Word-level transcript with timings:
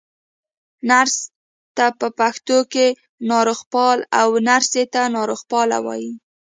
نرس 0.89 1.17
ته 1.75 1.85
په 1.99 2.07
پښتو 2.19 2.57
کې 2.73 2.87
ناروغپال، 3.29 3.99
او 4.21 4.27
نرسې 4.47 4.83
ته 4.93 5.01
ناروغپاله 5.15 5.77
وايي. 5.85 6.11